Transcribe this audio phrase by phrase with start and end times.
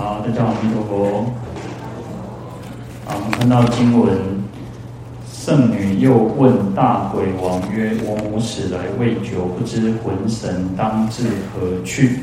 [0.00, 1.26] 好，大家好，阿弥陀佛。
[3.04, 4.16] 好，我们看到经文，
[5.30, 12.20] 圣女又问大鬼王曰：“我母死来未久，不知魂神当至何去？”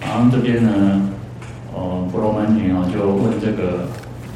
[0.00, 1.10] 然后这边呢，
[1.74, 3.86] 呃，婆罗门女啊，就问这个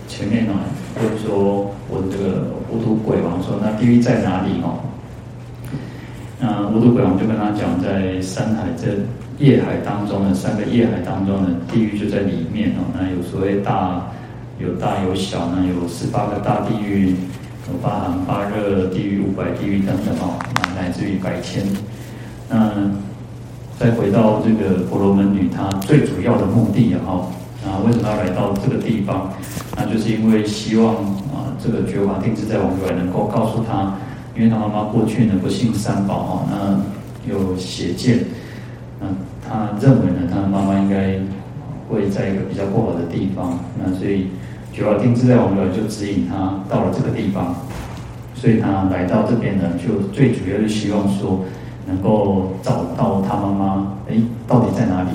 [0.06, 0.52] 前面呢，
[1.00, 4.76] 问说问这个糊涂鬼王说：“那地狱在哪里？”哦，
[6.41, 8.88] 那无土鬼王就跟他讲，在三海这。
[9.38, 14.11] 夜海当中的三个夜海当中的地狱就在里面哦，那有所谓大
[14.59, 17.15] 有大有小，那有十八个大地狱，
[17.69, 20.34] 有八寒八热地狱、五百地狱等等哦，
[20.74, 21.62] 那乃至于百千。
[22.51, 22.73] 那
[23.79, 27.30] 再回到这个婆罗门女，她最主要的目的哈，
[27.65, 29.32] 啊，为什么要来到这个地方？
[29.77, 30.96] 那就是因为希望
[31.30, 33.95] 啊，这个觉华定制在王如来能够告诉她，
[34.38, 38.20] 因为他妈妈过去呢不信三宝哈，那有邪见。
[39.01, 39.09] 那
[39.45, 41.19] 他认为呢，他妈妈应该
[41.88, 44.29] 会在一个比较不好的地方，那所以
[44.73, 47.52] 觉华定自在我们就指引他到了这个地方，
[48.37, 51.40] 所以他来到这边呢，就最主要是希望说
[51.84, 54.15] 能够找到他妈妈，哎，
[54.46, 55.09] 到底在哪里？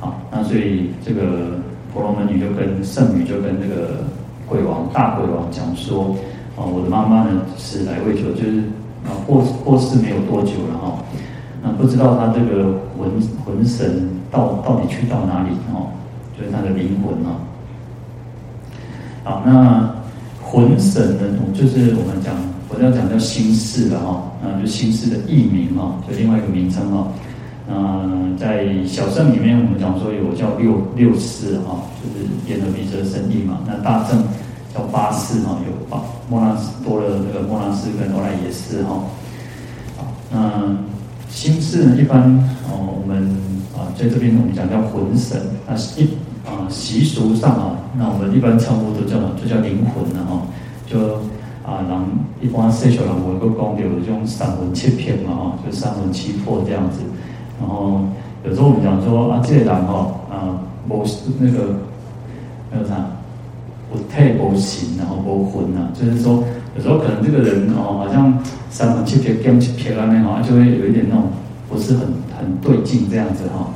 [0.00, 1.60] 好，那所以这个
[1.94, 4.02] 婆罗门女就跟圣女就跟这个
[4.44, 6.16] 鬼王大鬼王讲说，
[6.60, 8.58] 啊，我的妈妈呢是来未久，就是
[9.06, 10.98] 啊过过世没有多久了哈。
[11.62, 13.10] 那不知道他这个魂
[13.44, 15.88] 魂神到到底去到哪里哦？
[16.36, 17.40] 就是他的灵魂哦。
[19.24, 19.90] 好，那
[20.42, 22.34] 魂神呢，就是我们讲，
[22.68, 24.22] 我要讲叫心事了哈。
[24.42, 27.08] 啊，就心事的译名哦，就另外一个名称哦。
[27.68, 33.58] 嗯，在小乘里面，我们讲说有叫六六识哈，就是眼耳鼻舌身意嘛。
[33.66, 34.22] 那大乘
[34.74, 36.00] 叫八识哈，有八
[36.30, 39.02] 莫纳斯多了那个莫纳斯跟阿赖耶识哈。
[39.98, 40.38] 好，那。
[41.30, 42.22] 心识呢，一般
[42.66, 43.22] 哦，我们
[43.72, 50.42] 啊，在这边我们讲叫魂神，那一啊习俗上啊，那我们一般称呼都叫就叫灵魂了哈，
[50.88, 51.22] 就
[51.64, 52.00] 啊，人
[52.42, 56.98] 一般世俗人会个讲有这种三魂七魄嘛哈，就三魂七魄这样子。
[57.60, 58.00] 然后
[58.44, 61.04] 有时候我们讲说啊，这个人哈啊，某
[61.38, 61.76] 那个
[62.72, 63.06] 那个啥，
[63.90, 66.44] 不太无形，然后无魂呐，就是说。
[66.76, 68.32] 有时候可能这个人哦，好像
[68.70, 71.24] 三魂七魄兼七魄啊，那种就会有一点那种
[71.68, 72.06] 不是很
[72.38, 73.68] 很对劲这样子哈。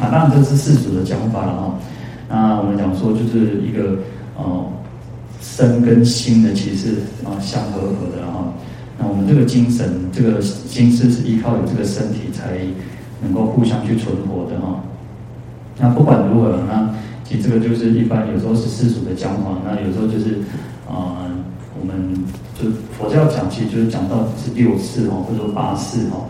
[0.00, 1.74] 啊，当然这是世俗的讲法了哈。
[2.26, 3.98] 那我们讲说就是一个
[4.38, 4.72] 哦，
[5.42, 8.46] 身跟心呢其实啊相合合的哈。
[8.98, 12.58] 那我们这个精神，这个心思是依靠有这个身体才
[13.22, 14.80] 能够互相去存活的哈。
[15.78, 16.88] 那不管如何，那
[17.24, 20.38] 其实这个就是一般有时候是世俗的讲法，那有时候就是
[20.88, 21.26] 啊。
[21.76, 22.14] 我们
[22.58, 26.24] 就佛教讲，其实就是讲到是六识哈，或者说八识哈。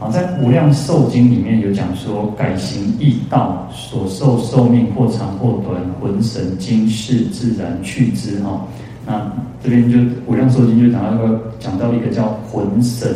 [0.00, 8.66] 啊，在《无量寿经》里面有讲说，改行易道，所受寿命或长或短，魂神经世自然去之哈。
[9.06, 9.32] 那
[9.64, 9.96] 这边就
[10.26, 13.08] 《无量寿经》就讲到一个讲到一个叫魂神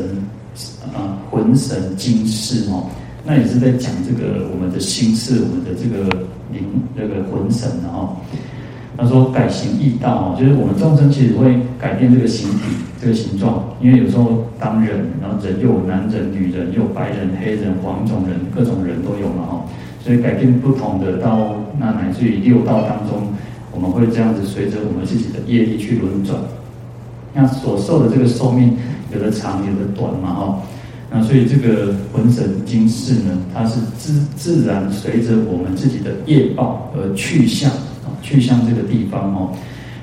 [0.94, 2.82] 啊，魂神经世哈。
[3.24, 6.08] 那也是在讲这个我们的心识，我们的这个
[6.52, 6.62] 灵，
[6.94, 8.16] 那个魂神哈。
[8.94, 19.64] 他说：“改行易道哦，就是我们众生其实会改变这个形体、这个形状，因为有时候当人，然后人又有男人、女人，有白人、黑人、黄种人，各种人都有嘛哈，
[19.98, 23.32] 所以改变不同的道那乃至于六道当中，
[23.72, 26.38] 我们会这样子随着我们自己的业力去轮转。
[27.32, 28.76] 那所受的这个寿命，
[29.10, 30.58] 有的长，有的短嘛哈。
[31.12, 39.50] 那所以这个魂神精识呢，它是自自然随着我们自己的业报而去向啊。”去向这个地方哦，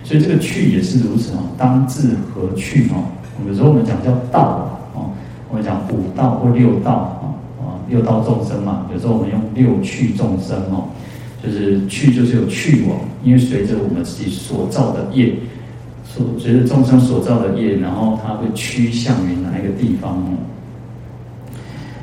[0.03, 1.39] 所以这个去也是如此哦。
[1.57, 3.07] 当至何去哦？
[3.47, 5.09] 有时候我们讲叫道哦，
[5.49, 7.23] 我们讲五道或六道啊
[7.63, 8.87] 啊，六道众生嘛。
[8.93, 10.89] 有时候我们用六趣众生哦，
[11.41, 15.33] 就是去就是有去往，因为随着我们自己所造的业，
[16.03, 20.35] 所随着众生所造的业，然后它会趋向于哪一个地方哦？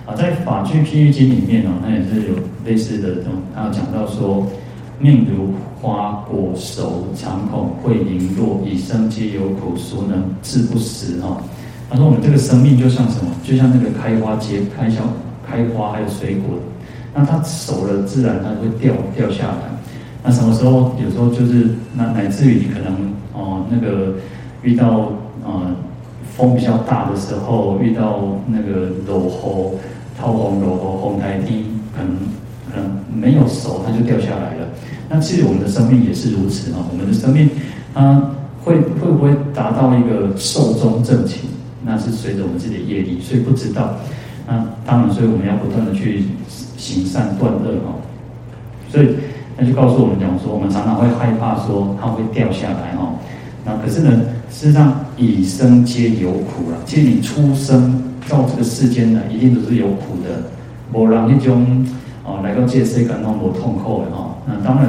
[0.06, 2.34] 啊，在法句譬喻经里面哦，它也是有
[2.64, 4.46] 类似的这种，它有讲到说。
[4.98, 11.20] 命如花果熟，常恐会零落，以生皆有苦，孰能自不食？
[11.20, 11.36] 哈，
[11.90, 13.30] 他说我们这个生命就像什么？
[13.44, 15.02] 就像那个开花结开销
[15.46, 16.56] 开花还有水果，
[17.14, 19.68] 那它熟了，自然它会掉掉下来。
[20.24, 20.94] 那什么时候？
[21.04, 24.14] 有时候就是那乃至于你可能哦、那个
[24.62, 25.12] 遇到
[25.44, 25.76] 呃
[26.34, 29.76] 风比较大的时候，遇到那个落雨、
[30.18, 31.64] 透风、落雨、风台低，
[31.94, 32.16] 可能
[32.72, 34.66] 可能没有熟，它就掉下来了。
[35.08, 37.48] 那其实我们的生命也是如此啊，我们的生命，
[37.94, 38.20] 它
[38.62, 41.40] 会会不会达到一个寿终正寝？
[41.84, 43.94] 那是随着我们自己的业力，所以不知道。
[44.48, 46.24] 那当然，所以我们要不断的去
[46.76, 47.94] 行善断恶哈。
[48.90, 49.08] 所以
[49.56, 53.12] 那就告诉我们讲说，我们常常会害怕说它会掉下来哈。
[53.64, 54.10] 那可是呢，
[54.50, 56.78] 事实上以生皆有苦了。
[56.84, 60.50] 其实你出生到这个世间呢，一定都是有苦的。
[60.92, 61.84] 无人那种
[62.24, 64.36] 哦，来到这个世间拢无痛苦的哈。
[64.46, 64.88] 那当然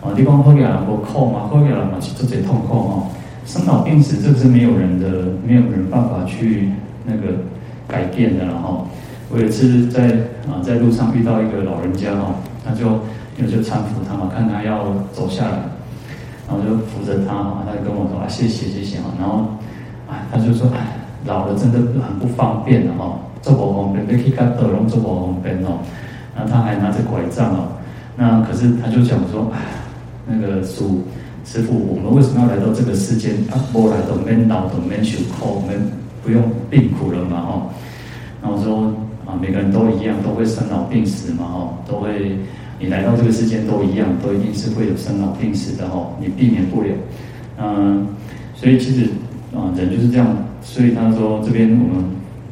[0.00, 3.06] 哦，你讲好个人无苦嘛，好个人嘛是做这痛苦哈。
[3.46, 5.06] 生老病死，这个是没有人的，
[5.46, 6.70] 没有人办法去
[7.04, 7.44] 那个
[7.86, 8.86] 改变的了哈。
[9.30, 10.08] 我有一次在
[10.48, 15.58] 啊在路上遇到一个老人家哈，他就我就搀扶他嘛，看他要走下来，
[16.48, 19.58] 然后就扶着他嘛，他就跟我说啊谢谢谢谢哈，然后
[20.08, 25.78] 啊他就说哎老了真的很不方便的哈，走不方便，你可以看耳聋走不方便哦，
[26.36, 27.68] 那他还拿着拐杖哦，
[28.16, 29.50] 那可是他就讲说
[30.26, 30.84] 那个师
[31.44, 33.58] 师傅，我们为什么要来到这个世间啊？
[33.72, 35.90] 不来都免老都免受苦，我们
[36.22, 37.62] 不用病苦了嘛哈，
[38.42, 38.92] 然后我说。
[39.26, 42.38] 啊，每个人都一样，都会生老病死嘛，哦，都会，
[42.78, 46.88] 你来到这个世间都一样，都一定是会有生老病死的，哦，你避免不了。
[47.56, 48.06] 嗯，
[48.54, 49.06] 所以其实
[49.56, 50.26] 啊，人就是这样，
[50.64, 52.04] 所以他说这边我们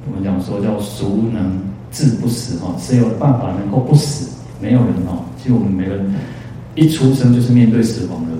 [0.07, 1.59] 我们讲说叫孰能
[1.91, 4.31] 致不死，哈，谁有办法能够不死？
[4.61, 5.25] 没有人哦。
[5.37, 6.15] 其实我们每个人
[6.77, 8.31] 一出生就是面对死亡的。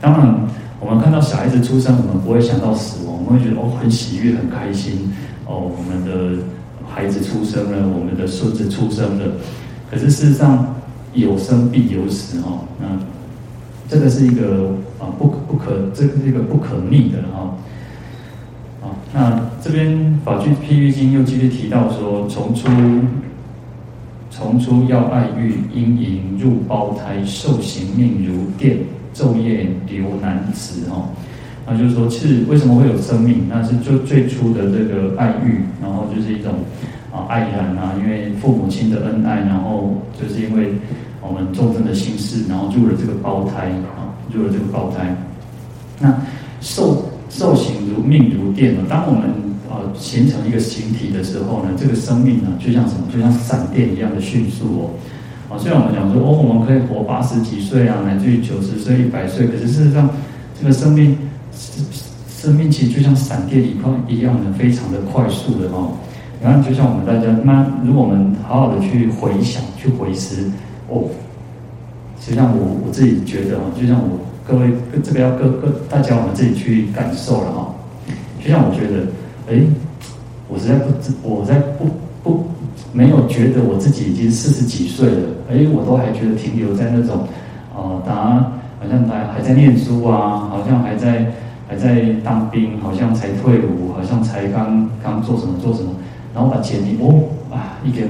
[0.00, 0.34] 当然，
[0.80, 5.10] 我们看到小孩子出生，我们不会想到死亡，我们会觉得哦，很喜悦，很开心，
[5.46, 6.42] 哦，我们的。
[6.92, 9.24] 孩子出生了，我们的孙子出生了，
[9.88, 10.74] 可是事实上
[11.14, 12.50] 有生必有死哈，
[12.80, 12.88] 那
[13.88, 17.42] 这个是一个啊不不可，这个是一个不可逆的哈。
[17.42, 17.54] 啊，
[19.12, 22.68] 那这边法句譬喻经又继续提到说，从出
[24.30, 28.78] 从出要爱欲，因淫入胞胎，受刑命如电，
[29.12, 31.08] 昼夜流难辞哈。
[31.66, 33.46] 那就是说，是为什么会有生命？
[33.48, 36.54] 那是就最初的这个爱欲，然后就是一种
[37.12, 40.74] 啊爱染啊，因为父母亲的恩爱，然后就是因为
[41.20, 45.14] 我们众生的心事，然后入了这个胞胎啊，入了这个胞胎。
[45.98, 46.16] 那
[46.60, 49.30] 受受刑如命如电啊，当我们
[49.70, 53.06] 呃形成一个形体的时候呢，这个生命呢，就像什么？
[53.10, 54.90] 就像闪电一样的迅速哦。
[55.48, 60.10] 啊，虽然我们讲说哦，我们可以活八十几岁啊，乃至于九十岁、一百岁，可是事实上，
[60.60, 61.16] 这个生命。
[62.40, 65.92] 生命其实就像闪电一块一样的，非常的快速的哦。
[66.42, 70.50] 然后就像我们大家，那如果我们好好的去回想、去回思，
[70.88, 71.04] 哦，
[72.18, 74.18] 实际上我我自己觉得哦，就像我
[74.50, 77.74] 各位这个要各各大家我们自己去感受了哈。
[78.42, 79.06] 就像我觉得，
[79.48, 79.62] 哎，
[80.48, 80.92] 我实在不
[81.22, 81.86] 我在不
[82.22, 82.46] 不
[82.92, 87.28] 没有觉得我自己已经四十几岁了，哎，我都还觉得停留在那种，
[87.74, 88.42] 哦、呃，当然
[88.80, 91.30] 好像还还在念书啊，好像还在。
[91.70, 95.90] 还在当兵，好像才退伍，好像才刚刚做什么做什么，
[96.34, 98.08] 然后把钱一哦啊，一根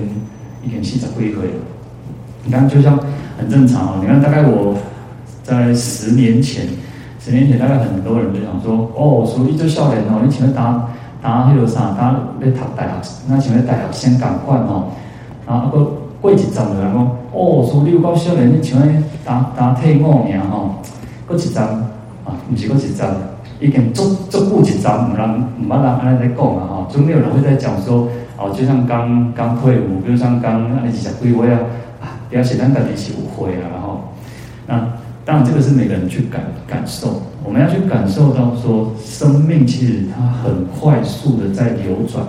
[0.64, 1.42] 一根细仔归回。
[2.42, 2.98] 你看，就像
[3.36, 3.98] 很正常哦。
[4.00, 4.74] 你看，大概我
[5.50, 6.64] 在十年前，
[7.18, 10.88] 十年前大概很多人就想说，哦，所以这少年哦，你请问打
[11.20, 14.84] 打那个啥，打要读大学，那请问大学先赶快哦，
[15.46, 20.76] 然后过过一阵子人讲，哦，属于有够少年，你请问打打退伍年吼，
[21.26, 23.08] 过一阵啊，不是过一阵。
[23.62, 26.64] 已经足足够紧张，唔让唔让人安尼在讲啊！
[26.66, 28.08] 哈，就没有人会在讲说，
[28.38, 31.60] 哦，就像刚刚退伍，就像刚那二十几岁啊，
[32.00, 34.00] 啊，表示咱家己是有会啊，然后，
[34.66, 34.76] 那
[35.24, 42.24] 当然这个是每个人去感感受，我们要去感受到说，生命其实它很快速的在流转。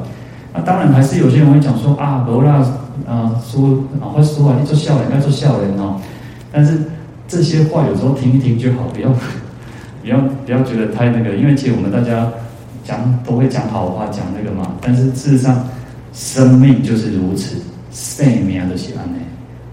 [0.54, 2.56] 那当然还是有些人会讲说啊，罗拉
[3.08, 6.00] 啊说啊会说啊，你做笑脸，要做笑脸哦。
[6.52, 6.78] 但是
[7.28, 9.10] 这些话有时候听一听就好，不要。
[10.02, 10.18] 不要
[10.48, 12.28] 不要觉得太那个，因为其实我们大家
[12.84, 14.74] 讲都会讲好话，讲那个嘛。
[14.82, 15.64] 但是事实上，
[16.12, 17.58] 生命就是如此，
[17.92, 19.21] 生命的是安内。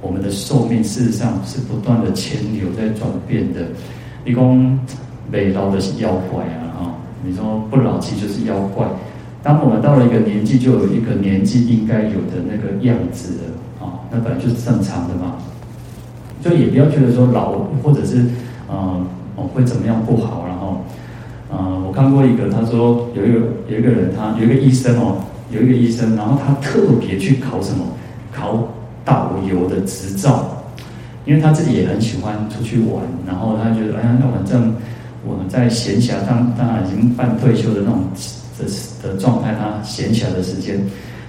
[0.00, 3.60] 我们的寿命事实上是不断的迁流在转变的。
[4.24, 4.78] 你讲
[5.30, 6.94] 美老的是妖怪啊，哈！
[7.24, 8.86] 你说不老其实就是妖怪。
[9.42, 15.36] 当我们到了一个年纪，就有一个年纪应该有的那个样子了啊，那本来就是正常的嘛。
[16.42, 17.52] 就也不要觉得说老
[17.82, 18.24] 或者是
[18.70, 19.06] 嗯。
[19.38, 20.44] 哦，会怎么样不好？
[20.48, 20.82] 然后，
[21.48, 23.38] 呃，我看过一个，他说有一个
[23.68, 25.18] 有一个人，他有一个医生哦，
[25.52, 27.86] 有一个医生，然后他特别去考什么？
[28.32, 28.66] 考
[29.08, 30.44] 导游的执照，
[31.24, 34.74] 因为他自己也很喜欢出去玩，然后他觉得，哎呀，那反正
[35.24, 38.04] 我们在闲暇当当然已经半退休的那种
[38.58, 38.64] 的
[39.02, 40.78] 的状态，他闲暇的时间，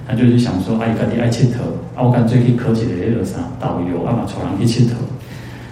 [0.05, 1.63] 他就是想说，哎，赶紧爱切头，
[1.95, 4.97] 啊，我干脆去科技的那个啥导游，啊嘛，带人去切头。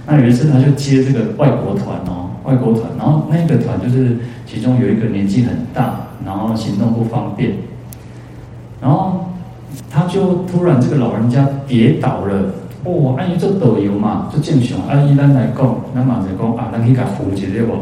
[0.06, 2.24] 那有一次他就接这个外国团哦。
[2.48, 7.52] 外国团，然后那个团就是其中有一个年纪很大，然后行动不方便，
[8.80, 9.30] 然后
[9.90, 12.34] 他就突然这个老人家跌倒了，
[12.84, 14.80] 哦，阿姨做导游嘛，做正常。
[14.88, 17.74] 阿姨咱来讲，咱马上讲啊，咱可以给他扶起来不？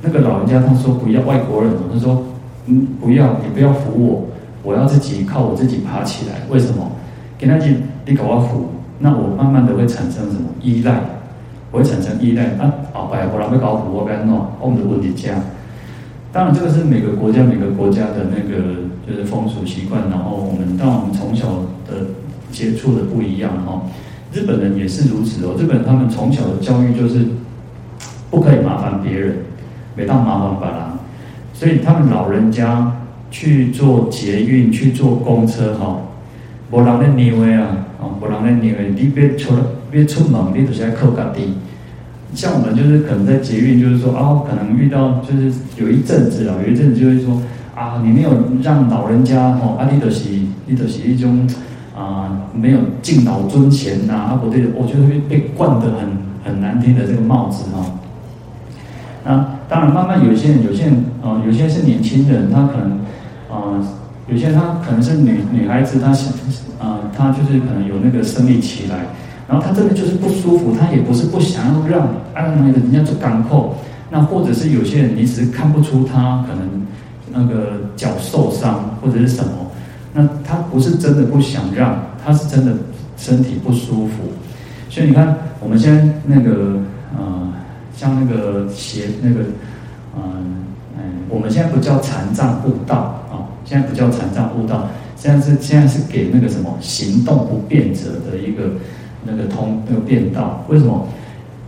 [0.00, 2.22] 那个老人家他说不要外国人，他说
[2.66, 4.24] 嗯不要，你不要扶我，
[4.62, 6.42] 我要自己靠我自己爬起来。
[6.50, 6.90] 为什么？
[7.38, 7.68] 给他讲，
[8.06, 11.00] 你给我扶，那我慢慢的会产生什么依赖？
[11.70, 12.70] 我会产生依赖啊！
[12.92, 15.40] 哦，白不然被搞扶我该弄，我们的问题这样。
[16.30, 18.74] 当然，这个是每个国家每个国家的那个
[19.06, 21.46] 就是风俗习惯，然后我们当我们从小
[21.86, 22.06] 的
[22.50, 23.82] 接触的不一样哈。
[24.32, 27.26] 日本人也是如此哦，日本他们从小的教育就是
[28.30, 29.36] 不可以麻烦别人，
[29.94, 30.98] 每当麻烦把啦，
[31.52, 32.96] 所以他们老人家
[33.30, 36.00] 去坐捷运去坐公车哈，
[36.70, 39.52] 无人咧让的啊，啊，无人咧让的，你别出
[39.90, 41.54] 别出门，你都是要靠家己。
[42.34, 47.42] 像我们就是可能在捷运，就是说啊，可能遇到就是有一阵子啊，有一阵子就会说
[47.82, 48.30] 啊，你没有
[48.62, 50.28] 让老人家哦，啊，你就是
[50.66, 51.44] 你就是一种
[51.96, 56.08] 啊，没有敬老尊贤呐，啊不对，我觉得会被冠得很
[56.44, 57.84] 很难听的这个帽子哈。
[59.24, 63.00] 那当然，慢慢有些人，有些人啊，有些是年轻人，他可能
[63.50, 63.82] 啊，
[64.28, 66.32] 有些他可能是女女孩子，她想
[66.78, 68.96] 啊，她就是可能有那个生理期来。
[69.48, 73.74] 然后她这边就是不舒服，她也不是不想要让按那个人家做港口，
[74.10, 76.81] 那或者是有些人你只是看不出他可能
[77.32, 79.52] 那个脚受伤或者是什么，
[80.12, 82.72] 那他不是真的不想让，他是真的
[83.16, 84.14] 身体不舒服。
[84.88, 86.78] 所以你看我们现在那个
[87.16, 87.52] 呃，
[87.96, 89.40] 像那个鞋那个
[90.16, 90.64] 嗯
[90.96, 92.96] 嗯，我们现在不叫残障步道
[93.30, 98.64] 啊，现在不叫残障步道，现在是现在是给那个什么行动不便者的一个。
[99.24, 101.06] 那个通那个便道，为什么？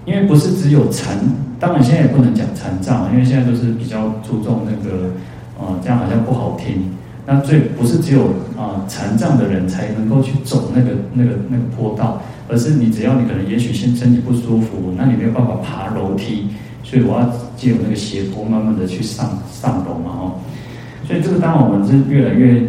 [0.05, 1.17] 因为不是只有残，
[1.61, 5.11] 当然现在也不能讲残障，因为现在都是比较注重那个，
[5.59, 6.91] 啊，这样好像不好听。
[7.27, 8.27] 那最不是只有
[8.59, 16.49] 啊、残障的人才能够去走那个那个那个坡道，而是你只要你可能也许先身体不舒服，那你没有办法爬楼梯，
[16.83, 20.33] 所以我要借由那个斜坡慢慢的去上上楼嘛，哦。
[21.07, 22.61] 所以这个当然我们是越来越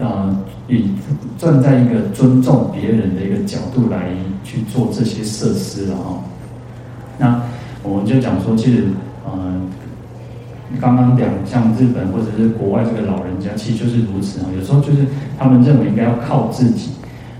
[0.00, 0.28] 啊。
[0.28, 0.36] 呃
[0.70, 0.88] 以
[1.36, 4.10] 站在一个尊重别人的一个角度来
[4.44, 6.22] 去做这些设施了哈。
[7.18, 7.42] 那
[7.82, 8.84] 我们就讲说，其实，
[9.26, 9.62] 嗯，
[10.78, 14.46] 刚刚讲像日本或者是国外这个老人家，其实就是如此啊。
[14.56, 15.06] 有时候就是
[15.38, 16.90] 他们认为应该要靠自己。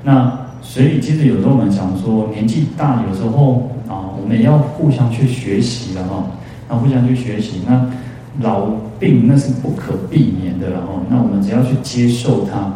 [0.03, 0.33] 那
[0.63, 6.25] 所以其实有时候我们想说，年纪大有时候啊，我们也要互相去学习的哈。
[6.69, 7.87] 那互相去学习，那
[8.41, 12.73] 老病那是不可避免的，然后那我们只要去接受它。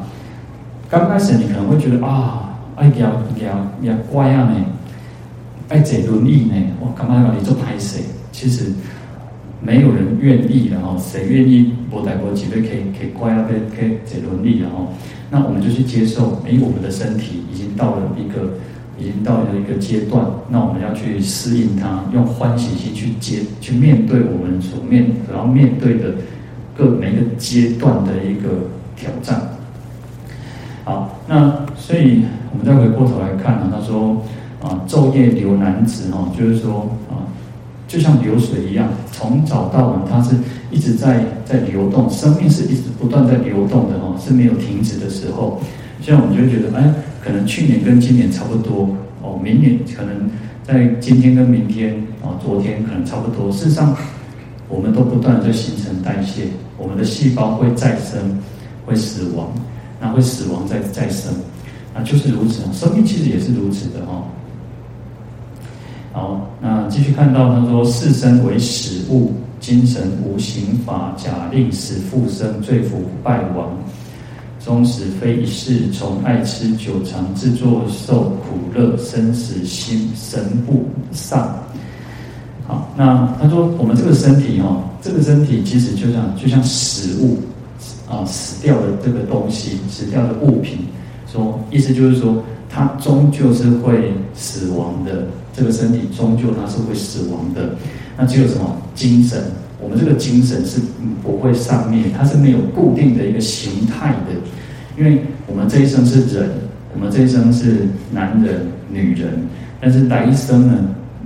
[0.89, 4.57] 刚开始你可能会觉得啊，哎呀呀呀乖啊呢，
[5.69, 8.01] 爱坐轮椅呢，我干嘛要你做歹势？
[8.33, 8.73] 其实
[9.65, 14.87] 没有人愿意的哈，谁愿意无代无志的可以可以乖啊，可以可以坐轮椅的哈？
[15.31, 18.59] 那我们就去接受，哎，我们的身体已经到了一个，
[18.99, 26.15] 已经到了一个阶段，那我们要去适应它，用欢喜心去接去面对我们所面然后面对的
[26.77, 29.41] 各每一个阶段的一个挑战。
[30.85, 34.23] 好，那所以我们再回过头来看呢，他说
[34.63, 37.24] 啊，昼夜流男子哦，就是说啊，
[37.95, 40.35] 就像流水一样，从早到晚，它是
[40.73, 45.61] 一直在在流动，生命是一直不断在流动的哦，是没有停止的时候。
[46.01, 48.89] 现在我们就觉得，哎，可能去年跟今年差不多
[49.23, 50.29] 哦，明年可能
[50.65, 53.53] 在今天跟明天啊，昨天可能差不多。
[53.53, 53.97] 事实上，
[54.69, 58.19] 我们都不断的在新陈代谢，我们的细胞会再生，
[58.85, 59.47] 会死亡。
[60.01, 61.33] 那会死亡再再生，
[61.95, 62.61] 那就是如此。
[62.73, 64.25] 生命其实也是如此的哦。
[66.15, 73.77] 好，那继续看到他说：“世身为始物，精神无形法，假令使复生，罪福败亡。
[74.65, 81.53] 终始非一世，从爱吃久长，自作受苦乐，生死心神不丧。”
[82.65, 87.39] 好，那他说我们这个身体哦，这个身体其实就像就像食物。
[88.09, 90.79] 啊，死掉的这个东西，死掉的物品，
[91.27, 92.41] 说意思就是说，
[92.71, 95.27] 它终究是会死亡的。
[95.57, 97.75] 这个身体终究它是会死亡的。
[98.17, 99.43] 那只有什么精神？
[99.81, 100.81] 我们这个精神是
[101.23, 104.33] 不会丧灭，它是没有固定的一个形态的。
[104.97, 106.51] 因为我们这一生是人，
[106.95, 109.31] 我们这一生是男人、女人，
[109.81, 110.75] 但是来生呢？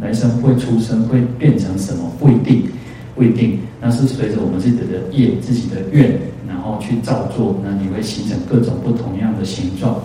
[0.00, 2.11] 来生会出生，会变成什么？
[2.18, 2.64] 不一定，
[3.14, 3.58] 不一定。
[3.80, 6.18] 那是随着我们自己的业、自己的愿。
[6.49, 10.00] 然后去造作，那你会形成各种不同样的形状。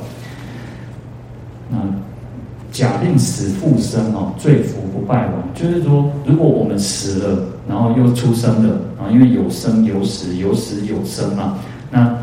[2.74, 7.40] 假令死复生哦，罪福不败亡，就是说，如果我们死了，
[7.70, 11.60] 然后又出生了啊，因为有生有死，有死有生嘛。
[11.92, 12.18] 那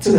[0.00, 0.18] 这个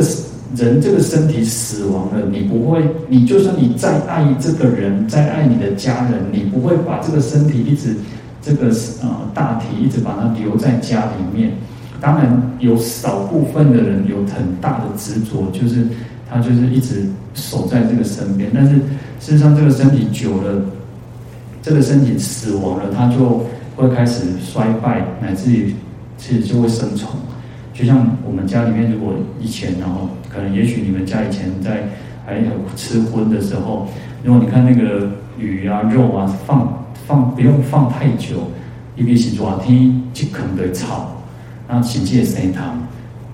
[0.55, 7.96] 人这个身体死亡了，你不会，你就算你再爱这个人，再爱你的家人，你不会把这个身体一直
[8.44, 8.67] 这个
[9.01, 11.51] 呃大体一直把它留在家里面。
[12.00, 15.88] 当然有少部分的人有很大的执着，就是
[16.36, 18.75] 他就是一直守在这个身边，但是
[19.22, 20.62] 事实上这个身体久了，
[21.62, 23.46] 这个身体死亡了，他就
[23.77, 25.74] 会开始衰败，乃至于
[26.18, 27.10] 其实就会生虫。
[27.74, 31.88] 就像我们家里面，如果以前，然后可能也许你们家以前在
[32.25, 33.88] 还有吃荤的时候，
[34.22, 38.51] 如果你看那个鱼啊、肉啊，放放不用放太久，
[38.98, 40.86] 因为是热天就可能会臭，
[41.70, 42.85] 那请记得生汤。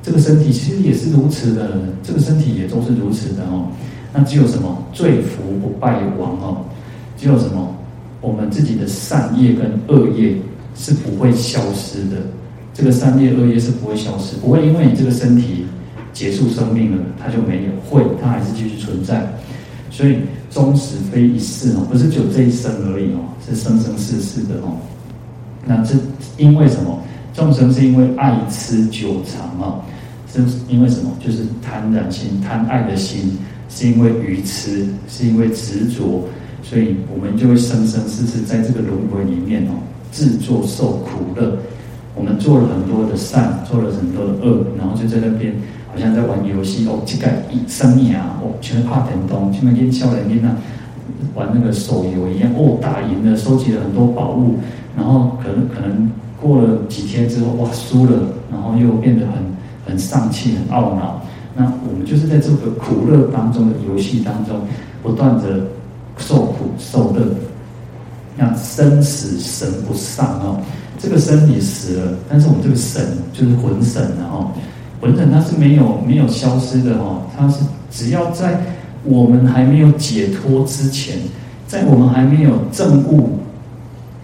[0.01, 3.67] 这个身体其实也是如此的，这个身体也都是如此的哦。
[4.13, 6.65] 那只有什么罪福不败亡哦？
[7.17, 7.75] 只有什么
[8.19, 10.35] 我们自己的善业跟恶业
[10.75, 12.17] 是不会消失的。
[12.73, 15.65] 这个善业恶业是不会消失，不会因为你这个身体
[16.13, 19.31] 结束生命了，它就没有，会，它还是继续存在。
[19.91, 20.17] 所以
[20.49, 24.75] 终始非一世哦，不是只有这一生而已哦，是生生世世的哦。
[25.65, 25.93] 那这
[26.37, 26.99] 因为什么？
[27.33, 29.79] 众生是因为爱吃久长啊，
[30.31, 31.11] 是因为什么？
[31.19, 33.37] 就是贪染心、贪爱的心，
[33.69, 36.23] 是因为愚痴，是因为执着，
[36.61, 39.71] 所以我们就会生生世世在这个轮回里面哦，
[40.11, 41.57] 自作受苦乐。
[42.13, 45.53] 我们做了很多的善，做了很多的恶，然后就在那边
[45.87, 50.57] 好像在玩游戏哦，这个一生命啊，哦，全怕点东，全部跟少年人啊
[51.33, 54.57] 玩那个手游一样哦，打赢了，收集了很多宝物，
[54.97, 56.11] 然后可能可能
[56.41, 58.11] 过了几天之后，哇，输了，
[58.51, 59.35] 然后又变得很
[59.85, 61.21] 很丧气、很懊恼。
[61.55, 64.55] 那我们就是在这个苦乐当中的游戏当中，
[65.03, 65.65] 不断的
[66.17, 67.25] 受苦受乐，
[68.35, 70.59] 那生死神不丧哦。
[70.97, 73.01] 这个身体死了，但是我们这个神
[73.33, 74.51] 就是魂神的哈，
[75.01, 78.61] 魂神它是没有没有消失的哦，它是只要在
[79.03, 81.17] 我们还没有解脱之前，
[81.67, 83.39] 在我们还没有证悟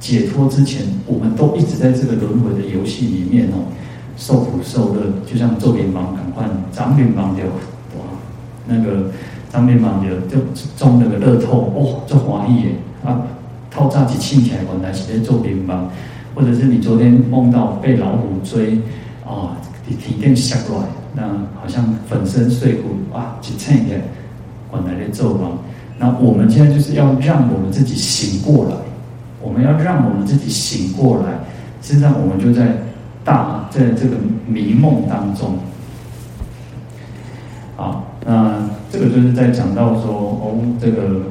[0.08, 3.68] 解脱之前，我们都一直在这个轮回的游戏里面哦，
[4.16, 7.44] 受苦受乐，就像做乒乓赶快长乒乓的
[7.98, 8.06] 哇，
[8.68, 9.12] 那个
[9.52, 10.38] 长乒乓的就
[10.78, 13.22] 中那个乐透哦，做华裔耶啊，
[13.70, 15.90] 透早起醒起来原来是在做乒乓。
[16.34, 18.80] 或者是你昨天梦到被老虎追，
[19.26, 21.24] 啊，你体电下来，那
[21.60, 24.04] 好像粉身碎骨啊，去蹭一点，
[24.72, 25.58] 本来的咒嘛。
[25.98, 28.76] 那我们现在就是要让我们自己醒过来，
[29.48, 31.40] 我们要让我们自己醒过来。
[31.82, 32.76] 实际上，我们就在
[33.24, 35.58] 大在这个迷梦当中。
[37.78, 41.22] 好，那这个就是在讲到说，哦，这个。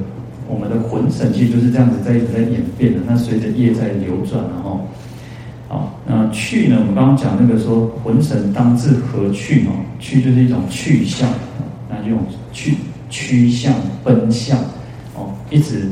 [0.48, 4.86] 我们的魂神其实就是这样子在一直在演变的，那随着业在流转，然后，
[5.66, 6.76] 好，那去呢？
[6.78, 9.72] 我们刚刚讲那个说魂神当自何去哦？
[9.98, 11.28] 去就是一种去向，
[11.90, 12.20] 那这种
[12.52, 12.76] 去
[13.10, 13.74] 趋向
[14.04, 14.56] 奔向
[15.16, 15.88] 哦，一直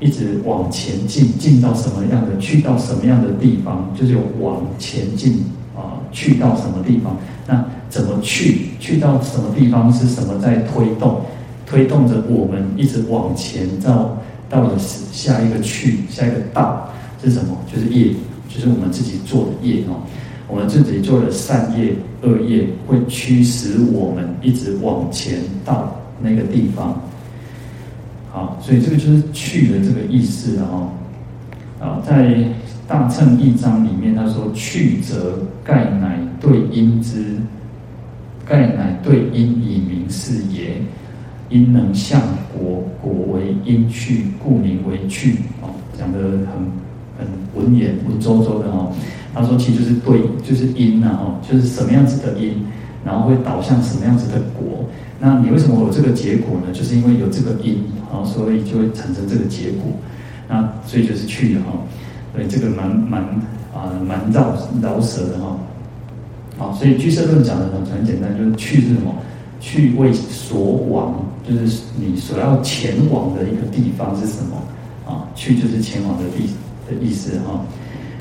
[0.00, 2.36] 一直往前进，进到什么样的？
[2.38, 3.92] 去到什么样的地方？
[3.98, 5.44] 就是往前进
[5.76, 7.16] 啊，去到什么地方？
[7.46, 8.68] 那怎么去？
[8.78, 9.92] 去到什么地方？
[9.92, 11.20] 是什么在推动？
[11.66, 14.16] 推动着我们一直往前，到
[14.48, 16.88] 到了下一个去，下一个到
[17.22, 17.56] 是什么？
[17.70, 18.14] 就是业，
[18.48, 20.00] 就是我们自己做的业哦。
[20.46, 26.98] 我们自己做的善业、恶业，会驱使我们一直往前到那个地方。
[28.38, 30.90] 啊，所以这个就是去的这个意思了哦。
[31.80, 32.44] 啊，在
[32.86, 37.36] 大乘义章里面，他说：“去则盖乃对因之，
[38.44, 40.80] 盖乃对因以明是也。”
[41.50, 42.20] 因能向
[42.52, 45.36] 果，果为因去，故名为去。
[45.62, 46.46] 哦，讲得很
[47.18, 48.92] 很文言文绉绉的哦。
[49.32, 52.52] 他说，其实就是对，就是因呐，哦，就是什么样子的因，
[53.04, 54.84] 然后会导向什么样子的果。
[55.20, 56.72] 那你为什么有这个结果呢？
[56.72, 59.92] 就是因为有这个因，哦，所以就会产生这个结果。
[60.48, 61.72] 那所以就是去的哈。
[62.34, 63.22] 所以这个蛮蛮
[63.74, 65.56] 啊蛮绕绕舌的哈。
[66.56, 69.14] 好，所以居舍论讲的很很简单，就是去是什么？
[69.60, 71.24] 去为所往。
[71.48, 74.62] 就是你所要前往的一个地方是什么
[75.06, 75.24] 啊？
[75.34, 76.50] 去就是前往的地
[76.86, 77.64] 的意思哈。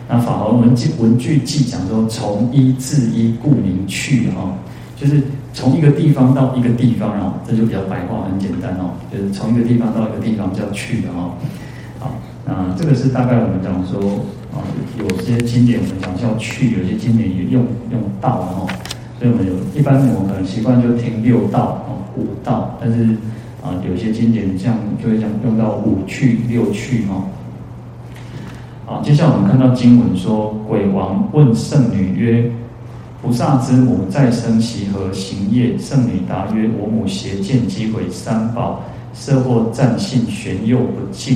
[0.10, 4.54] 那法华文记文具记讲说，从一至一，故名去哈。
[4.96, 5.22] 就是
[5.54, 8.91] 从一个地方到一个地方啊，这就比较白话，很简单哦。
[9.12, 11.36] 就是从一个地方到一个地方叫去的哈。
[12.00, 12.15] 好，
[12.46, 14.00] 那这个是大概我们讲说
[14.54, 14.63] 啊，
[14.98, 18.65] 有些经典我们讲叫去，有些经典也用用到哈。
[19.20, 22.02] 所以我们有一般我们可能习惯就听六道哦。
[22.15, 23.04] 五道，但是
[23.62, 27.24] 啊，有些经典这样就会讲用到五去六去哈。
[28.89, 32.50] 好，接下来我们看到经文说，鬼王问圣女曰
[33.21, 38.82] ：“菩萨之母再生其何行业，圣女答曰：我母邪见讥毁三宝，
[39.13, 41.36] 色或暂信玄幼不敬，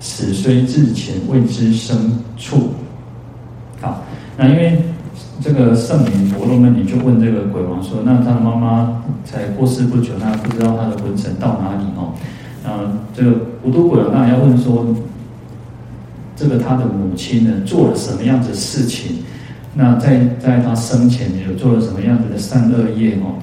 [0.00, 2.70] 此虽至前未知生处。
[3.80, 4.02] 好，
[4.36, 4.82] 那因为
[5.40, 12.12] 这个圣女婆罗门女就问这个鬼王说：那他的妈妈才过世不久，那不知道他的魂神到哪里哦？
[12.66, 14.84] 嗯，这个无毒鬼王当然要问说，
[16.36, 19.18] 这个他的母亲呢做了什么样子的事情？
[19.74, 23.34] 那在在他生前有做了什么样子的善恶业哦？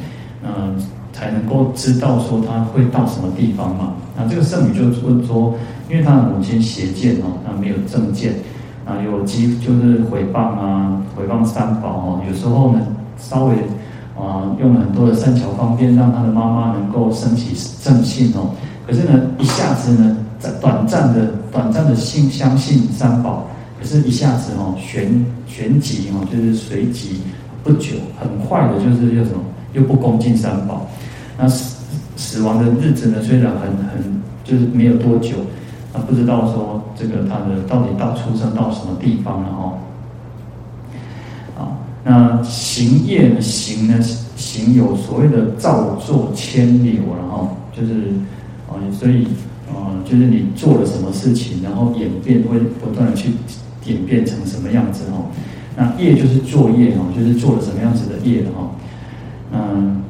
[0.44, 0.76] 嗯，
[1.12, 3.94] 才能够知道说他会到什么地方嘛？
[4.18, 5.56] 那这个圣女就问说，
[5.90, 8.36] 因为他的母亲邪见哦，他没有正见，
[8.86, 12.80] 啊，有讥就是毁谤啊，毁谤三宝哦，有时候呢
[13.18, 13.56] 稍微
[14.18, 18.52] 啊用了很多的善巧方便，让他的妈妈能够升起正信哦。
[18.88, 23.48] 可是呢，一下子呢，在短暂的、短暂的信相信三宝，
[23.80, 27.22] 可是一下子哦，旋旋即哦，就是随即
[27.64, 30.88] 不久，很快的，就是又什么，又不恭敬三宝。
[31.38, 31.76] 那死
[32.16, 35.36] 死亡的日子呢，虽然很很，就是没有多久，
[35.94, 39.78] 那，不知道说这个他的到底到出生到什么地方了哦。
[41.58, 44.00] 啊，那行业呢，行呢，
[44.36, 48.14] 行有所谓的造作牵流，然后就是。
[48.72, 49.28] 啊，所以，
[49.74, 53.32] 啊，就是你做了什么事情，然后演变会不断的去
[53.86, 55.26] 演变成什么样子哦。
[55.76, 58.70] 那业就是作业哦，就是做了什么样子的业哈。
[59.54, 60.04] 嗯，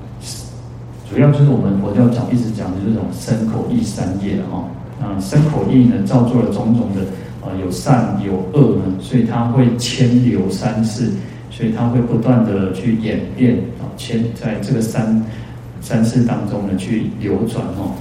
[1.09, 4.67] 主要就是我们佛教讲一直讲的这种身口意三业哈。
[5.01, 7.01] 啊，身口意呢，造作了种种的
[7.41, 11.09] 啊，有善有恶呢，所以它会牵流三世，
[11.49, 15.25] 所以它会不断的去演变啊，牵在这个三
[15.81, 17.93] 三世当中呢去流转哦。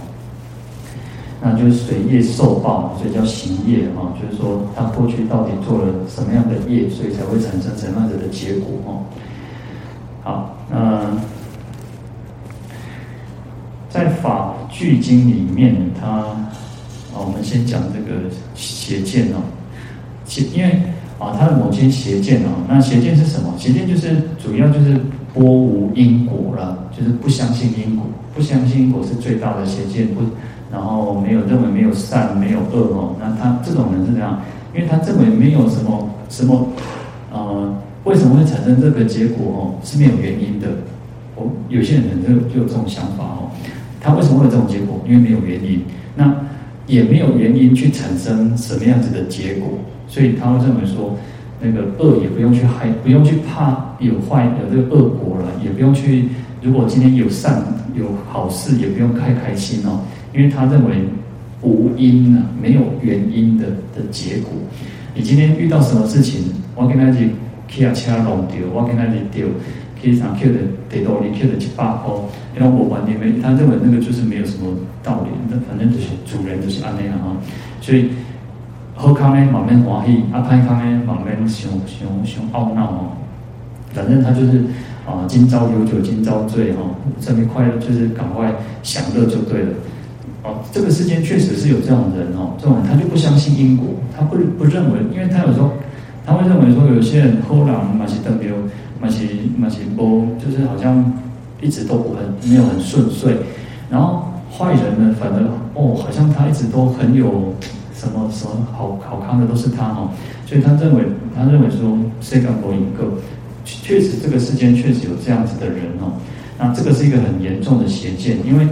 [1.42, 9.00] 那就是水业受报，所以叫行业哈，就是说他过去到底做了什么样的业，所以才会产生什么样子的结果哈。
[10.22, 11.16] 好，那
[13.88, 19.40] 在法句经里面，他啊，我们先讲这个邪见哦，
[20.26, 20.82] 邪因为
[21.18, 23.54] 啊，他的母亲邪见哦，那邪见是什么？
[23.56, 25.00] 邪见就是主要就是
[25.32, 30.20] 拨无因果了，就是不相信因果，不相信因果是最大的邪见不。
[30.72, 34.40] 然后没有认为没有善没有恶哦，那他这种人是这样，
[34.74, 36.68] 因为他认为没有什么什么，
[37.32, 39.60] 呃，为什么会产生这个结果哦？
[39.82, 40.68] 是没有原因的。
[41.36, 43.50] 哦，有些人就就有这种想法哦，
[44.00, 45.00] 他为什么会有这种结果？
[45.06, 45.82] 因为没有原因，
[46.16, 46.32] 那
[46.86, 49.68] 也没有原因去产生什么样子的结果，
[50.06, 51.16] 所以他会认为说，
[51.60, 56.28] 那个恶也不用去害，不用去怕有坏的这个恶果了，也不用去，
[56.62, 57.62] 如果今天有善
[57.94, 60.00] 有好事，也不用太开心哦。
[60.32, 61.04] 因为他认为
[61.62, 64.50] 无因啊，没有原因的的结果。
[65.14, 67.30] 你今天遇到什么事情，我跟他去
[67.68, 69.48] 骑下车弄掉，我跟他去丢，
[70.00, 70.54] 骑上骑的
[70.88, 72.14] 得到你骑的一百块，
[72.54, 77.36] 然后我完全没，他认为那个就是没有什么道理，那反正就是主人就是安那样啊。
[77.80, 78.10] 所以
[78.94, 83.10] 好康呢，满面欢喜；阿歹康呢，满面想想想懊恼哦。
[83.92, 84.62] 反正他就是
[85.04, 86.82] 啊，今朝有酒今朝醉哈，
[87.20, 89.68] 这么快乐就是赶快享乐就对了。
[90.42, 95.70] 哦，这个世间确实是有这种人哦，这种人他就不相信因果，他不不认为，因为他有时候
[96.24, 98.54] 他会认为说，有些人后来马西登流，
[98.98, 101.12] 马西马西波，就是好像
[101.60, 103.36] 一直都不很没有很顺遂，
[103.90, 107.52] 然后坏人呢，反而哦，好像他一直都很有
[107.94, 110.08] 什么什么好好康的都是他哦，
[110.46, 111.04] 所以他认为
[111.36, 113.12] 他认为说，谁敢博一个，
[113.66, 116.16] 确实这个世间确实有这样子的人哦，
[116.58, 118.66] 那这个是一个很严重的邪见，因为。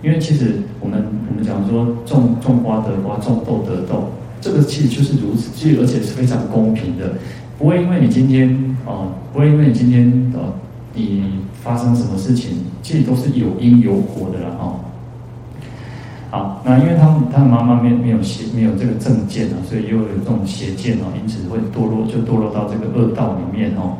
[0.00, 4.08] 因为其实我们我们讲说种种瓜得瓜，种豆得豆，
[4.40, 7.14] 这个其实就是如此，其实而且是非常公平的，
[7.58, 8.48] 不会因为你今天
[8.86, 10.06] 啊，不会因为你今天
[10.36, 10.54] 啊，
[10.94, 11.24] 你
[11.62, 14.78] 发生什么事情，其实都是有因有果的啦哦。
[16.30, 23.96] 好，那因为他们他的妈妈没没有邪没有这个正见啊，所以又有这种邪见哦，因此会堕落就堕落到这个恶道里面哦，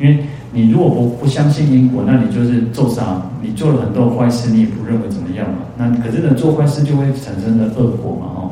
[0.00, 0.18] 因为。
[0.50, 3.22] 你如果不不相信因果，那你就是做啥？
[3.42, 5.58] 你做了很多坏事，你也不认为怎么样嘛？
[5.76, 8.26] 那可是呢，做坏事就会产生的恶果嘛？
[8.34, 8.50] 哦，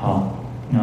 [0.00, 0.38] 好，
[0.70, 0.80] 那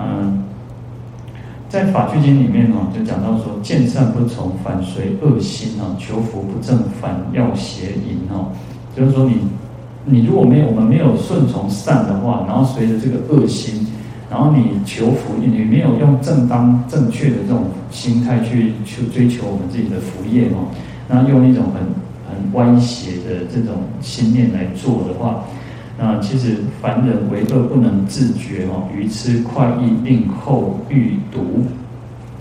[1.70, 8.52] 在法句经里面哦，就讲到说，见善不从，反随恶心哦；求福不正，反要邪淫哦。
[8.96, 9.38] 就是说你，
[10.04, 13.88] 你你如果没有我们没有顺从善的话，然后随着这个恶心。
[14.32, 20.72] 然后你求福，你没有用正当正确的这种心态去去追求我们自己的福业哦，
[21.10, 21.82] 那用一种很
[22.32, 25.44] 很歪斜的这种心念来做的话，
[26.00, 31.66] 那其实凡人为恶不能自觉哦，愚痴快意令后欲毒。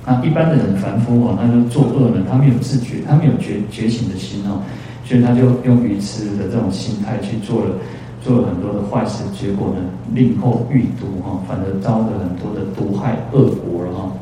[0.06, 4.62] 那一般的人凡夫哦，他就作恶呢，他没有自觉，他没有觉觉醒的心哦，
[5.04, 7.74] 所以他就用愚痴的这种心态去做了，
[8.20, 9.80] 做了很多的坏事，结果呢，
[10.14, 14.12] 令后欲毒哈，反而招了很多的毒害恶果了哈。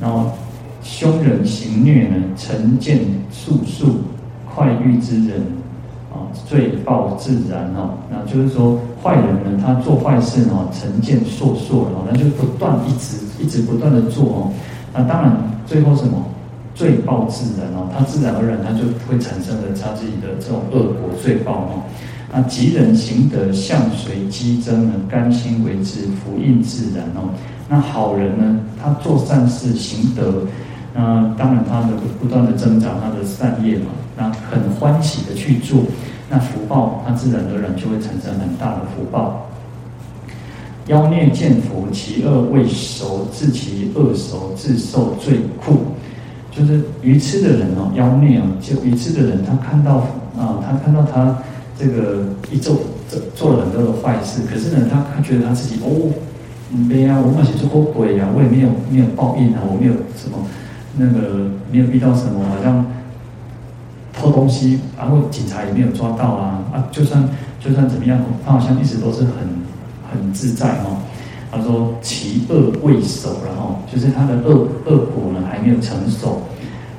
[0.00, 0.30] 然后
[0.82, 4.00] 凶人行虐呢，成见速速，
[4.54, 5.40] 快欲之人
[6.12, 7.94] 啊，罪报自然哈。
[8.10, 14.52] 那就是说，坏人呢，他做坏事呢，成见速速了，那就不断一直一直不断的做哦。
[14.92, 16.22] 那当然，最后什么
[16.74, 21.82] 罪报自然哦，他自然而然他就会产生了他自己的这种恶果罪报哦。
[22.32, 27.30] 那吉人行德，相随机增呢，甘心为之，福应自然哦。
[27.68, 30.42] 那好人呢，他做善事行德，
[30.94, 31.88] 那当然他的
[32.20, 33.86] 不断的增长他的善业嘛，
[34.16, 35.82] 那很欢喜的去做，
[36.28, 39.46] 那福报他自然而然就会产生很大的福报。
[40.88, 45.78] 妖孽见福，其恶未熟，自其恶熟，自受罪苦。
[46.50, 49.98] 就是愚痴的人哦，妖孽哦，就愚痴的人，他看到
[50.38, 51.38] 啊，他看到他
[51.78, 52.76] 这个一做
[53.08, 56.12] 做做了很多的坏事，可是呢，他他觉得他自己哦。
[56.70, 60.36] 没啊，我嘛是做过鬼啊，我也没有没有报应啊，我没有什么
[60.98, 62.84] 那个没有遇到什么，好像
[64.12, 67.26] 偷东西，然后警察也没有抓到啊啊，就算
[67.58, 69.32] 就算怎么样，他好像一直都是很
[70.12, 71.00] 很自在哦。
[71.50, 76.42] 他说其恶未熟，然后就是他的恶恶果呢还没有成熟，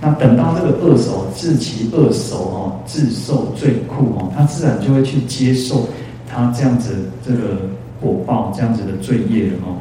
[0.01, 5.87] 那等到这个恶手，自其恶手哦，自受罪苦哦，他自然就会去接受
[6.27, 7.69] 他这样子这个。
[8.01, 9.75] 果报这样子的罪业了哦。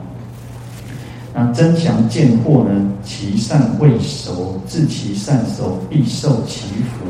[1.33, 2.91] 那增祥见祸呢？
[3.05, 7.07] 其善未熟，自其善熟，必受其福。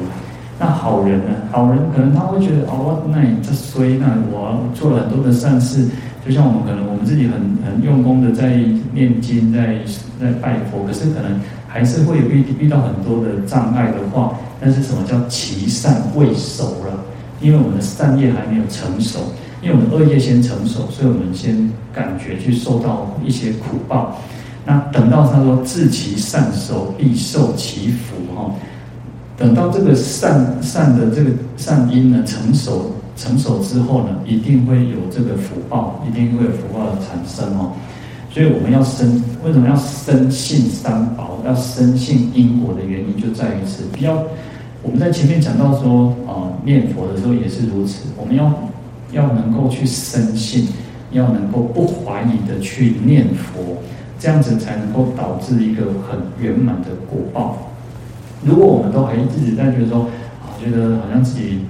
[0.61, 1.31] 那好人呢？
[1.51, 5.88] 好人可能他会觉得哦，那你这衰，那我做了很多的善事，
[6.27, 9.79] 就像我们可能我们自己很很用功的在念经，在
[10.21, 11.40] 在拜佛，可是可能
[11.79, 17.05] 还是会有遇遇到很多的障碍的话，但是什么叫其善未熟了？
[17.41, 19.21] 因为我们的善业还没有成熟。
[19.62, 24.19] 因为我们恶业先成熟，所以我们先感觉去受到一些苦报。
[24.67, 28.53] 那等到他说自其善熟，必受其福哈。
[29.37, 37.71] 等到这个善善的这个善因呢成熟成熟之后呢，一定会有这个福报，一定会有福报的产生哦。
[38.31, 43.85] 所以我们要深，为什么要深信三宝，要深信因果的原因就在于此。
[43.93, 44.23] 不要
[44.83, 48.53] 我们在前面讲到说啊，念佛的时候也是如此，我们要。
[49.11, 50.69] 要能够去深信，
[51.12, 53.79] 要能够不怀疑的去念佛，
[54.19, 57.57] 这样子才能够导致一个很圆满的果报。
[58.45, 60.01] 如果我们都还一直在觉得说，
[60.43, 61.61] 啊，觉得好像自己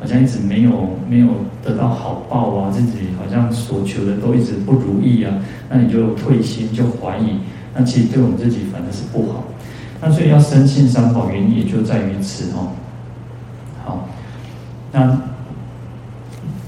[0.00, 0.70] 好像一直没有
[1.08, 1.28] 没有
[1.62, 5.32] 得到好报啊，自己好像所求的都一直不如意啊，
[5.70, 7.38] 那你就退心，就怀疑，
[7.74, 9.44] 那其实对我们自己反而是不好。
[10.00, 12.72] 那所以要深信三宝，原因也就在于此哦。
[13.84, 14.08] 好，
[14.92, 15.18] 那。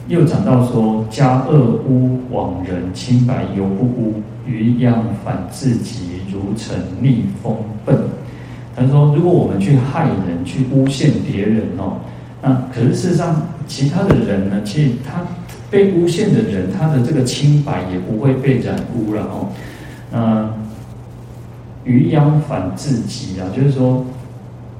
[0.08, 7.94] 又讲到说，加恶污枉人，清白犹不污，于殃反自己，如成逆风笨。
[8.74, 11.98] 他说，如果我们去害人，去诬陷别人哦，
[12.42, 15.22] 那可是事实上，其他的人呢，其实他
[15.70, 19.48] 被诬陷的人，他的这个清白也不会被染污了哦。
[20.10, 20.50] 那
[21.84, 24.04] 余殃反自己啊，就是说。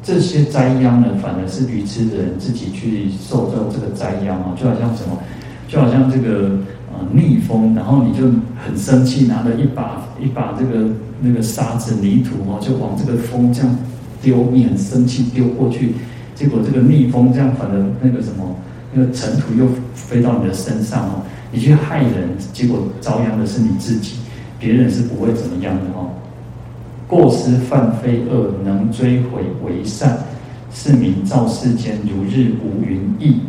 [0.01, 5.19] 这些灾殃呢，反而是愚痴的人自己去受到这个灾殃啊，就好像什么，
[5.67, 6.53] 就好像这个
[6.93, 8.25] 呃逆风，然后你就
[8.65, 10.87] 很生气，拿着一把一把这个
[11.21, 13.77] 那个沙子泥土哦，就往这个风这样
[14.23, 15.97] 丢，你很生气丢过去，
[16.39, 18.55] 结果这个逆风这样反而那个什么
[18.93, 24.19] 那个尘土又飞到你的身上哦，你去害人，结果遭殃的是你自己，
[24.57, 26.11] 别人是不会怎么样的哦。
[27.09, 30.17] 过失犯非恶，能追悔为善，
[30.73, 33.41] 是名造世间如日无云意。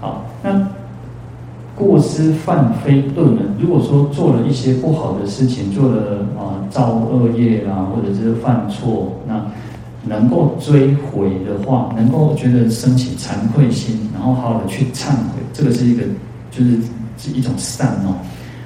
[0.00, 0.68] 好，那
[1.76, 3.42] 过失犯非恶呢？
[3.60, 9.43] 如果说做了一些不好的事情，做了啊造恶业啊，或者是犯错，那
[10.06, 16.02] 能够追悔的话，能够觉得升起惭愧心，然后好好的去忏悔，这个是一个
[16.50, 16.78] 就是
[17.16, 18.16] 是一种善哦。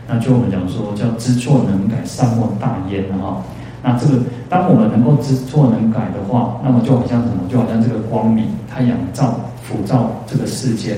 [0.09, 3.43] 那就我们讲说叫知错能改，善莫大焉哈。
[3.81, 7.49] 那这个，当我们能够知错能改的话，那么就好像什么？
[7.49, 10.97] 就好像这个光明，太阳照普照这个世间，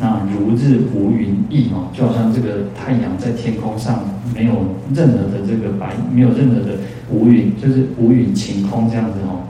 [0.00, 4.00] 那如日无云意哦，就好像这个太阳在天空上
[4.34, 4.54] 没有
[4.92, 6.76] 任何的这个白，没有任何的
[7.08, 9.45] 无云，就是无云晴空这样子，哦，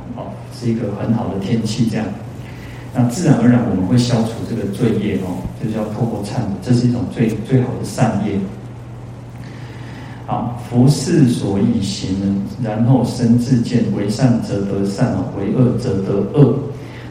[0.58, 2.06] 是一个很好的天气这样。
[2.94, 8.38] 那自然而然我们会消除这个罪业哦，就是要透过忏悔，这是一种最最好的善业。
[10.26, 16.58] 好，福事所以行呢，然后身自见，为善则得善哦，为恶则得恶。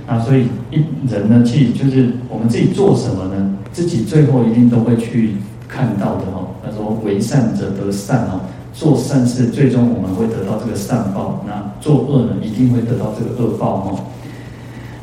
[0.07, 3.57] 那所以一人呢，其实就是我们自己做什么呢？
[3.71, 5.35] 自己最后一定都会去
[5.67, 6.47] 看到的哦。
[6.63, 8.41] 他说为善则得善哦，
[8.75, 11.43] 做善事最终我们会得到这个善报。
[11.47, 13.99] 那做恶呢，一定会得到这个恶报哦。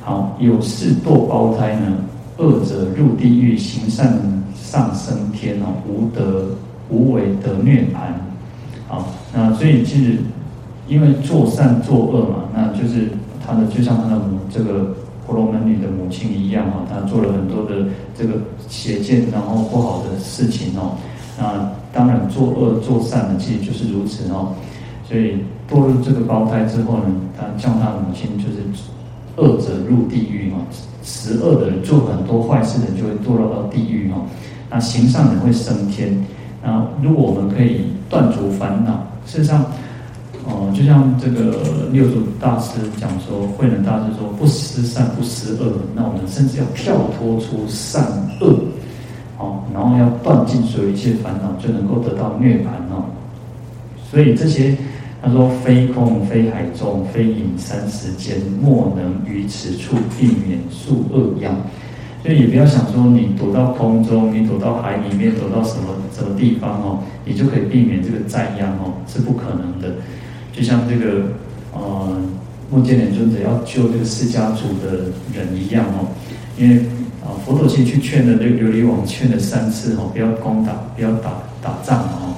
[0.02, 1.96] 好，有事堕胞胎呢，
[2.36, 4.16] 恶者入地狱，行善
[4.54, 6.46] 上升天哦，无得。
[6.90, 8.12] 无为得涅槃，
[8.86, 10.18] 好，那所以其实
[10.86, 13.08] 因为做善做恶嘛，那就是
[13.42, 18.34] 他的就像他的母这个婆罗门女的母亲一样啊，他做了很多的这个
[18.68, 20.98] 邪见，然后不好的事情哦。
[21.42, 24.54] 那当然做恶做善的其实就是如此哦。
[25.08, 27.04] 所以堕入这个胞胎之后呢，
[27.36, 28.62] 他叫他母亲就是
[29.34, 30.58] 恶者入地狱嘛，
[31.02, 34.22] 十恶的人做很多坏事的人就会堕落到地狱哦。
[34.70, 36.24] 那行善人会升天。
[36.62, 39.64] 那如果我们可以断除烦恼，事实上，
[40.44, 48.04] 哦、就像这个六祖大师讲说，慧能大师说，不思善，不思恶，那我们甚至要跳脱出善
[48.40, 48.54] 恶，
[49.42, 53.10] 哦，然后要断尽所有一切烦恼，就能够得到涅槃哦。
[54.08, 54.76] 所以这些，
[55.20, 61.56] 他说，非空非海中，非隐三世间，莫能于此处避免数恶殃。
[62.22, 69.96] 所以也不要想说你躲到空中，你躲到海里面，躲到什么什么地方哦，你就可以避免这个灾殃哦，是不可能的。
[70.52, 71.22] 就像这个
[71.74, 72.16] 呃，
[72.70, 76.06] 目犍连尊者要救这个释迦族的人一样哦，
[76.56, 76.84] 因为
[77.24, 81.32] 啊、佛陀其实去劝了这个琉璃王，劝了三次哦，不要攻打，不要打
[81.62, 82.34] 打仗哦。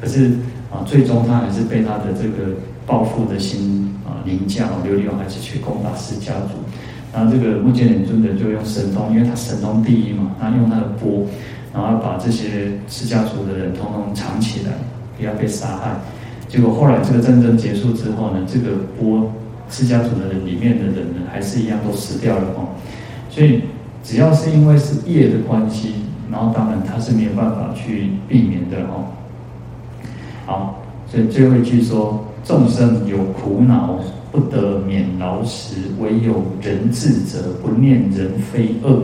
[0.00, 0.30] 可是
[0.70, 2.52] 啊、最终他还是被他的这个
[2.86, 6.60] 报复的心啊凌驾哦，琉璃王还是去攻打释迦族。
[7.14, 11.24] 然后这个目犍连尊者就用神通，因为他神通第一嘛，他用他的钵，
[11.72, 14.72] 然后把这些释迦族的人统统藏起来，
[15.16, 15.96] 不要被杀害。
[16.46, 19.32] 结果后来这个战争结束之后呢，这个钵
[19.70, 22.68] 释迦族的人里面的人呢，还是一样都死掉了哦。
[23.30, 23.62] 所以
[24.06, 25.94] 只要是因为是业的关系，
[26.30, 29.04] 然后当然他是没有办法去避免的哦。
[30.46, 33.98] 好，所以最后一句说：众生有苦恼。
[34.32, 39.02] 不得免劳时，唯有人自责，不念人非恶。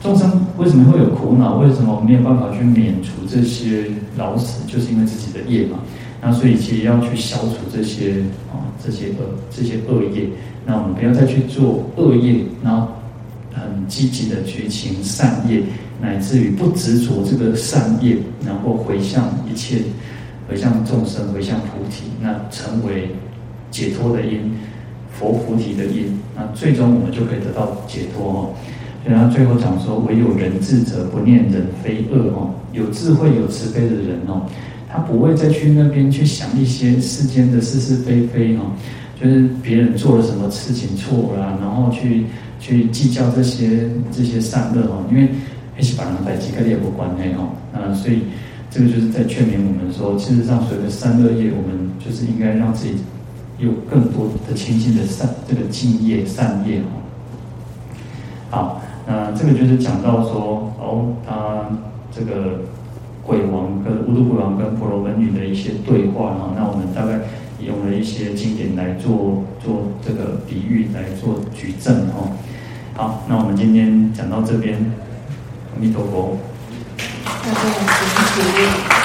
[0.00, 1.56] 众生为什么会有苦恼？
[1.56, 4.64] 为什么没有办法去免除这些劳死？
[4.68, 5.78] 就是因为自己的业嘛。
[6.22, 8.20] 那所以其实要去消除这些
[8.52, 10.28] 啊这些恶这些恶业。
[10.64, 12.86] 那我们不要再去做恶业，然后
[13.54, 15.62] 很积极的去行善业，
[16.02, 19.78] 乃至于不执着这个善业，然后回向一切，
[20.48, 23.08] 回向众生，回向菩提，那成为。
[23.70, 24.52] 解脱的因，
[25.10, 28.54] 佛菩提的因，那最终我们就可以得到解脱哦。
[29.02, 32.54] 所以他最后讲说，唯有人智者，不念人非恶哦。
[32.72, 34.46] 有智慧、有慈悲的人哦，
[34.88, 38.70] 他不会再去那边去想一些世间的是是非非哦，
[39.20, 42.26] 就是别人做了什么事情错了，然后去
[42.64, 45.28] 去计较这些这些善恶哦，因为
[45.78, 47.52] 一起把人带几个也不关系哦。
[47.74, 48.20] 啊，所以
[48.70, 52.94] 这个就是在劝勉我们说，事实上，所谓的善恶业，我们就是应该让自己。
[53.56, 56.90] 有更多的清净的善，这个净业善业哦。
[58.50, 61.64] 好，那这个就是讲到说，哦，他
[62.10, 62.58] 这个
[63.22, 66.52] 鬼王跟无毒鬼王跟婆罗门女的一些对话哈。
[66.56, 67.20] 那我们大概
[67.64, 72.34] 用了一些经典来做做这个比喻，来做举证哦。
[72.96, 74.78] 好，那我们今天讲到这边，
[75.74, 76.38] 阿弥陀佛。
[78.34, 79.03] 谢谢。